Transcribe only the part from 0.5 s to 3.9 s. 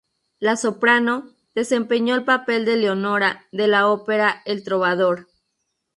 soprano, desempeñó el papel de "Leonora" de la